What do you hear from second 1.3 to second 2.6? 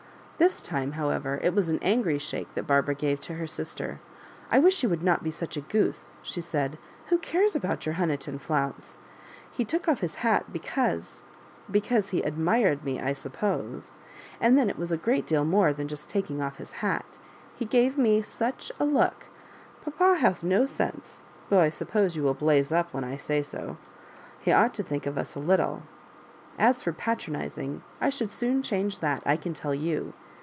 it was an angry shake